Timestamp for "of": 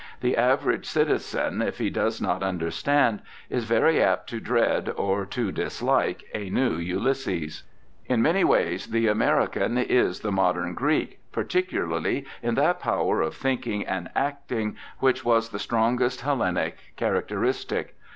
13.21-13.35